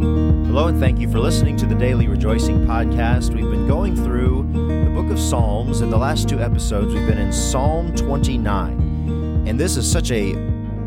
[0.00, 3.34] Hello, and thank you for listening to the Daily Rejoicing Podcast.
[3.34, 5.82] We've been going through the book of Psalms.
[5.82, 9.44] In the last two episodes, we've been in Psalm 29.
[9.46, 10.32] And this is such a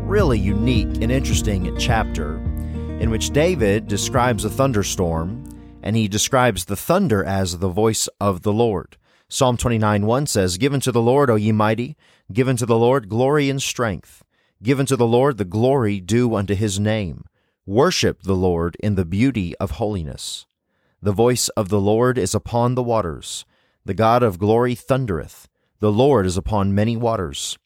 [0.02, 2.38] really unique and interesting chapter
[2.98, 5.44] in which David describes a thunderstorm,
[5.80, 8.96] and he describes the thunder as the voice of the Lord.
[9.28, 11.96] Psalm 29 1 says, Give unto the Lord, O ye mighty,
[12.32, 14.24] give unto the Lord glory and strength.
[14.60, 17.26] Give unto the Lord the glory due unto his name.
[17.66, 20.44] Worship the Lord in the beauty of holiness.
[21.00, 23.46] The voice of the Lord is upon the waters.
[23.86, 25.48] The God of glory thundereth.
[25.80, 27.56] The Lord is upon many waters.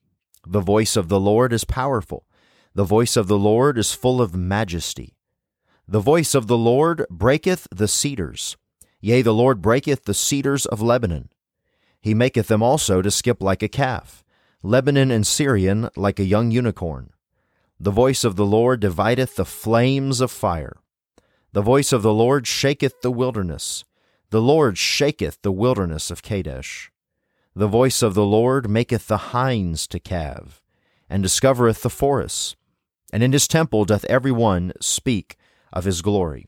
[0.46, 2.24] The voice of the Lord is powerful.
[2.74, 5.16] The voice of the Lord is full of majesty.
[5.88, 8.56] The voice of the Lord breaketh the cedars.
[9.00, 11.28] Yea, the Lord breaketh the cedars of Lebanon.
[12.00, 14.22] He maketh them also to skip like a calf,
[14.62, 17.10] Lebanon and Sirion like a young unicorn.
[17.80, 20.78] The voice of the Lord divideth the flames of fire.
[21.52, 23.84] The voice of the Lord shaketh the wilderness.
[24.30, 26.91] The Lord shaketh the wilderness of Kadesh.
[27.55, 30.61] The voice of the Lord maketh the hinds to calve,
[31.08, 32.56] and discovereth the forests.
[33.12, 35.36] And in his temple doth every one speak
[35.72, 36.47] of his glory.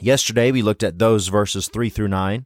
[0.00, 2.44] Yesterday we looked at those verses 3 through 9.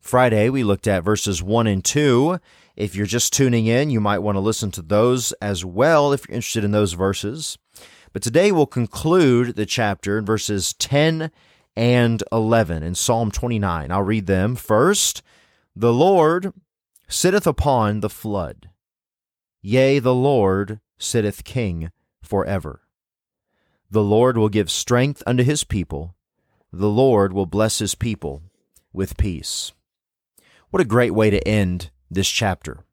[0.00, 2.38] Friday we looked at verses 1 and 2,
[2.78, 6.28] if you're just tuning in, you might want to listen to those as well if
[6.28, 7.58] you're interested in those verses.
[8.12, 11.32] But today we'll conclude the chapter in verses 10
[11.74, 13.90] and 11 in Psalm 29.
[13.90, 15.22] I'll read them first.
[15.74, 16.52] The Lord
[17.08, 18.70] sitteth upon the flood.
[19.60, 21.90] Yea, the Lord sitteth king
[22.22, 22.82] forever.
[23.90, 26.14] The Lord will give strength unto his people.
[26.72, 28.42] The Lord will bless his people
[28.92, 29.72] with peace.
[30.70, 32.84] What a great way to end this chapter.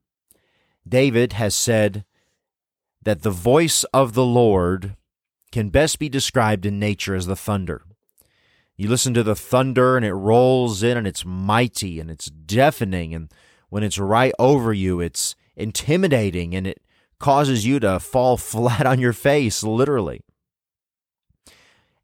[0.87, 2.05] David has said
[3.03, 4.95] that the voice of the Lord
[5.51, 7.83] can best be described in nature as the thunder.
[8.77, 13.13] You listen to the thunder and it rolls in and it's mighty and it's deafening.
[13.13, 13.31] And
[13.69, 16.81] when it's right over you, it's intimidating and it
[17.19, 20.21] causes you to fall flat on your face, literally.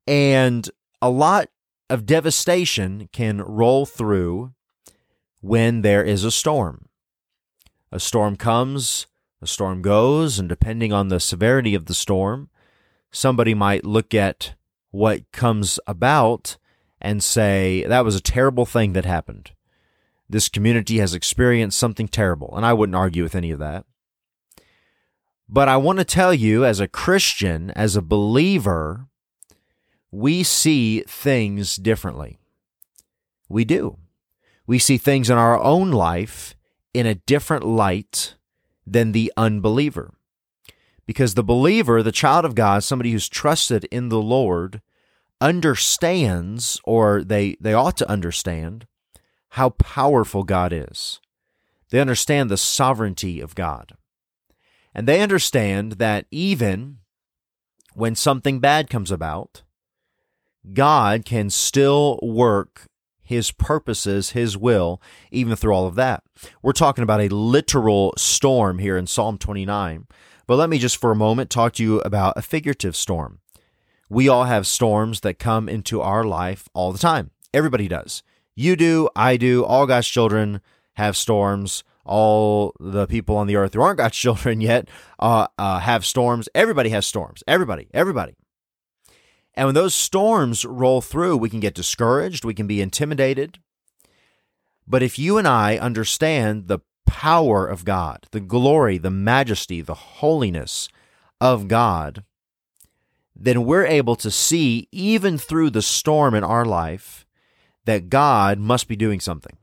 [0.07, 0.69] And
[1.01, 1.47] a lot
[1.89, 4.53] of devastation can roll through
[5.41, 6.87] when there is a storm.
[7.91, 9.07] A storm comes,
[9.41, 12.49] a storm goes, and depending on the severity of the storm,
[13.11, 14.53] somebody might look at
[14.91, 16.57] what comes about
[17.01, 19.51] and say, that was a terrible thing that happened.
[20.29, 23.85] This community has experienced something terrible, and I wouldn't argue with any of that.
[25.49, 29.07] But I want to tell you, as a Christian, as a believer,
[30.11, 32.37] we see things differently.
[33.49, 33.97] We do.
[34.71, 36.55] We see things in our own life
[36.93, 38.35] in a different light
[38.87, 40.13] than the unbeliever.
[41.05, 44.81] Because the believer, the child of God, somebody who's trusted in the Lord,
[45.41, 48.87] understands, or they, they ought to understand,
[49.49, 51.19] how powerful God is.
[51.89, 53.97] They understand the sovereignty of God.
[54.95, 56.99] And they understand that even
[57.93, 59.63] when something bad comes about,
[60.71, 62.87] God can still work
[63.31, 66.23] his purposes, his will, even through all of that.
[66.61, 70.05] We're talking about a literal storm here in Psalm 29.
[70.47, 73.39] But let me just for a moment talk to you about a figurative storm.
[74.09, 77.31] We all have storms that come into our life all the time.
[77.53, 78.21] Everybody does.
[78.53, 80.59] You do, I do, all God's children
[80.95, 81.85] have storms.
[82.03, 86.49] All the people on the earth who aren't God's children yet uh, uh, have storms.
[86.53, 87.43] Everybody has storms.
[87.47, 88.35] Everybody, everybody.
[89.53, 93.59] And when those storms roll through, we can get discouraged, we can be intimidated.
[94.87, 99.93] But if you and I understand the power of God, the glory, the majesty, the
[99.93, 100.87] holiness
[101.39, 102.23] of God,
[103.35, 107.25] then we're able to see, even through the storm in our life,
[107.85, 109.57] that God must be doing something.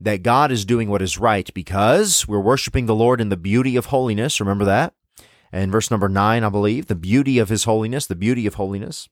[0.00, 3.76] That God is doing what is right because we're worshiping the Lord in the beauty
[3.76, 4.40] of holiness.
[4.40, 4.94] Remember that?
[5.52, 9.08] And verse number nine, I believe, the beauty of his holiness, the beauty of holiness.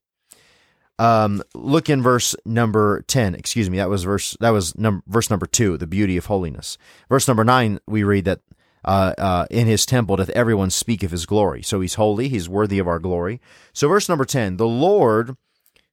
[0.98, 5.30] Um, look in verse number 10, excuse me, that was verse, that was num- verse
[5.30, 6.76] number two, the beauty of holiness.
[7.08, 8.40] Verse number nine, we read that,
[8.84, 11.62] uh, uh, in his temple doth everyone speak of his glory.
[11.62, 13.40] So he's holy, he's worthy of our glory.
[13.72, 15.36] So verse number 10, the Lord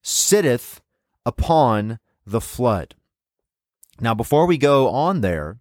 [0.01, 0.81] sitteth
[1.25, 2.95] upon the flood.
[3.99, 5.57] Now, before we go on there,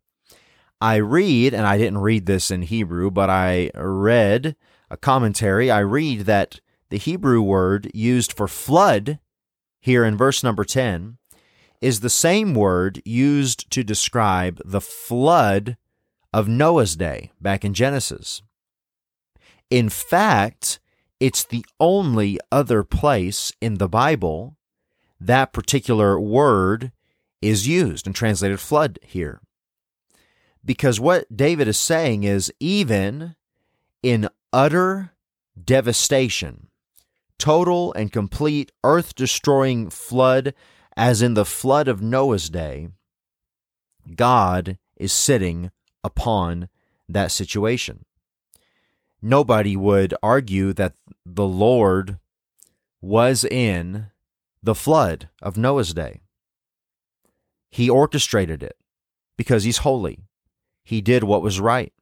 [0.81, 4.57] I read, and I didn't read this in Hebrew, but I read
[4.91, 6.61] a commentary, I read that
[6.91, 9.19] the Hebrew word used for flood
[9.81, 11.19] here in verse number 10
[11.81, 15.77] is the same word used to describe the flood
[16.33, 18.43] of Noah's day back in Genesis.
[19.71, 20.81] In fact,
[21.19, 24.57] it's the only other place in the Bible
[25.21, 26.93] that particular word
[27.41, 29.41] is used and translated flood here.
[30.65, 33.35] Because what David is saying is even
[34.03, 35.13] in utter
[35.63, 36.69] devastation,
[37.39, 40.55] total and complete earth destroying flood,
[40.97, 42.89] as in the flood of Noah's day,
[44.15, 45.71] God is sitting
[46.03, 46.71] upon
[47.07, 48.07] that situation.
[49.21, 50.95] Nobody would argue that
[51.27, 52.19] the Lord
[53.03, 54.07] was in
[54.63, 56.21] the flood of Noah's day.
[57.69, 58.79] He orchestrated it
[59.37, 60.21] because he's holy.
[60.83, 61.93] He did what was right.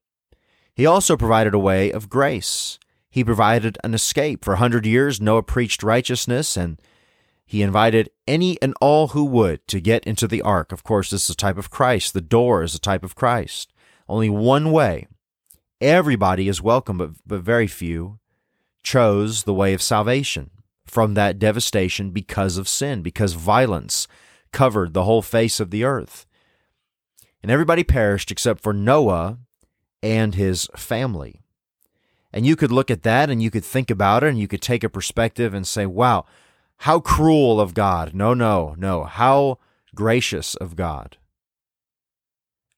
[0.75, 2.79] He also provided a way of grace.
[3.11, 4.45] He provided an escape.
[4.45, 6.81] For a hundred years, Noah preached righteousness and
[7.47, 10.73] he invited any and all who would to get into the ark.
[10.73, 12.13] Of course, this is a type of Christ.
[12.13, 13.73] The door is a type of Christ.
[14.09, 15.07] Only one way.
[15.81, 18.19] Everybody is welcome, but, but very few
[18.83, 20.51] chose the way of salvation
[20.87, 24.07] from that devastation because of sin, because violence
[24.53, 26.27] covered the whole face of the earth
[27.45, 29.37] and everybody perished except for Noah
[30.05, 31.41] and his family.
[32.31, 34.61] And you could look at that and you could think about it and you could
[34.61, 36.27] take a perspective and say, wow,
[36.79, 38.13] how cruel of God.
[38.13, 39.05] No, no, no.
[39.05, 39.59] How
[39.95, 41.17] gracious of God.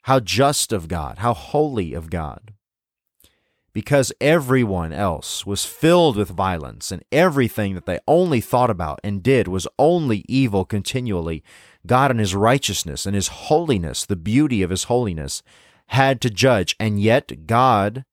[0.02, 1.19] How just of God.
[1.19, 2.52] How holy of God.
[3.73, 9.23] Because everyone else was filled with violence and everything that they only thought about and
[9.23, 11.43] did was only evil continually.
[11.87, 15.43] God and his righteousness and his holiness, the beauty of his holiness,
[15.88, 16.77] had to judge.
[16.79, 18.05] And yet, God,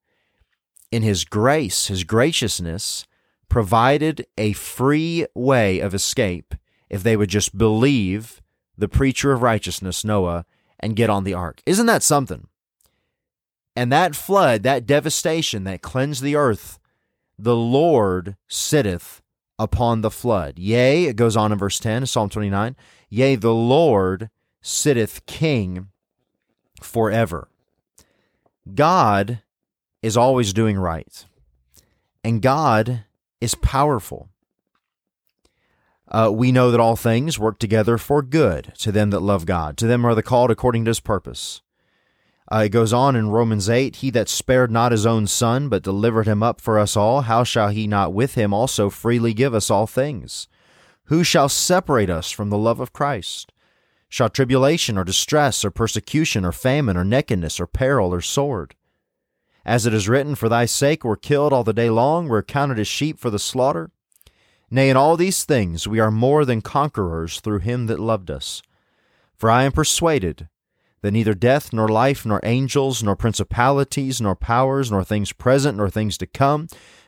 [0.90, 3.06] in his grace, his graciousness,
[3.48, 6.54] provided a free way of escape
[6.88, 8.42] if they would just believe
[8.76, 10.44] the preacher of righteousness, Noah,
[10.80, 11.62] and get on the ark.
[11.66, 12.48] Isn't that something?
[13.76, 16.78] And that flood, that devastation that cleansed the earth,
[17.38, 19.22] the Lord sitteth
[19.58, 20.58] upon the flood.
[20.58, 22.76] Yea, it goes on in verse 10, Psalm 29.
[23.08, 24.30] Yea, the Lord
[24.60, 25.88] sitteth king
[26.80, 27.48] forever.
[28.72, 29.40] God
[30.02, 31.26] is always doing right,
[32.22, 33.04] and God
[33.40, 34.30] is powerful.
[36.08, 39.76] Uh, we know that all things work together for good to them that love God,
[39.78, 41.60] to them are the called according to his purpose.
[42.50, 45.82] Uh, it goes on in Romans 8 He that spared not his own son, but
[45.82, 49.54] delivered him up for us all, how shall he not with him also freely give
[49.54, 50.48] us all things?
[51.04, 53.52] Who shall separate us from the love of Christ?
[54.08, 58.74] Shall tribulation or distress or persecution or famine or nakedness or peril or sword?
[59.64, 62.78] As it is written, For thy sake we're killed all the day long, we're counted
[62.78, 63.90] as sheep for the slaughter.
[64.70, 68.62] Nay, in all these things we are more than conquerors through him that loved us.
[69.36, 70.48] For I am persuaded
[71.02, 75.90] that neither death, nor life, nor angels, nor principalities, nor powers, nor things present, nor
[75.90, 76.66] things to come,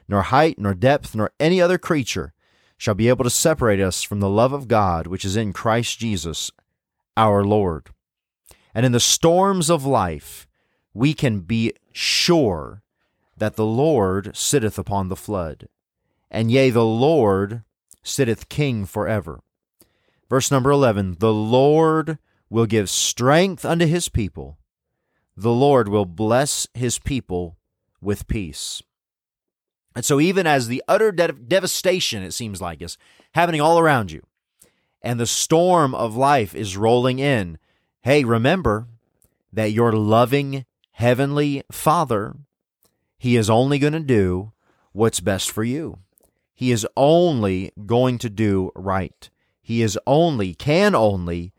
[0.08, 2.32] nor height, nor depth, nor any other creature
[2.76, 5.98] shall be able to separate us from the love of God which is in Christ
[5.98, 6.50] Jesus
[7.17, 7.91] our Lord.
[8.75, 10.47] And in the storms of life,
[10.93, 12.83] we can be sure
[13.37, 15.69] that the Lord sitteth upon the flood.
[16.31, 17.63] And yea, the Lord
[18.03, 19.41] sitteth king forever.
[20.29, 22.19] Verse number 11 The Lord
[22.49, 24.59] will give strength unto his people.
[25.37, 27.59] The Lord will bless his people
[28.01, 28.83] with peace.
[29.95, 32.99] And so, even as the utter de- devastation, it seems like, is
[33.35, 34.23] happening all around you,
[35.06, 37.58] and the storm of life is rolling in,
[38.03, 38.89] hey, remember
[39.53, 42.34] that your loving heavenly Father,
[43.17, 44.53] He is only going to do
[44.91, 46.01] what's best for you.
[46.53, 49.31] He is only going to do right.
[49.63, 51.53] He is only, can only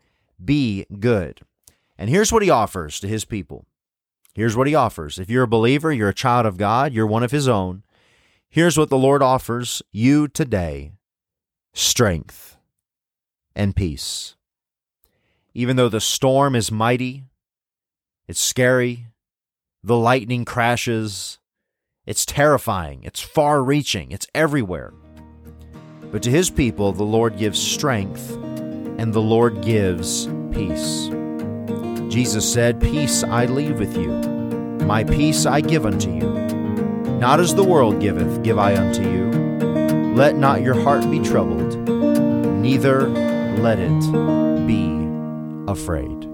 [0.44, 1.40] be good.
[1.96, 3.64] And here's what he offers to his people.
[4.34, 5.18] Here's what he offers.
[5.18, 7.82] If you're a believer, you're a child of God, you're one of his own.
[8.50, 10.92] Here's what the Lord offers you today
[11.72, 12.57] strength
[13.54, 14.34] and peace.
[15.54, 17.24] Even though the storm is mighty,
[18.26, 19.06] it's scary,
[19.82, 21.38] the lightning crashes,
[22.06, 24.92] it's terrifying, it's far reaching, it's everywhere.
[26.10, 28.30] But to his people, the Lord gives strength
[28.98, 31.08] and the Lord gives peace.
[32.12, 34.08] Jesus said, Peace I leave with you,
[34.86, 36.28] my peace I give unto you.
[37.18, 40.14] Not as the world giveth, give I unto you.
[40.14, 43.08] Let not your heart be troubled, neither
[43.58, 44.86] let it be
[45.70, 46.27] afraid.